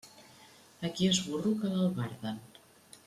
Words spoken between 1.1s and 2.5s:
és burro, que l'albarden.